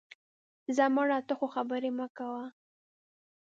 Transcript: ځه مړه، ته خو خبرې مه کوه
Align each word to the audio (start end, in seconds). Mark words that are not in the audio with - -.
ځه 0.75 0.85
مړه، 0.95 1.17
ته 1.27 1.33
خو 1.37 1.45
خبرې 1.55 1.91
مه 1.97 2.07
کوه 2.17 2.45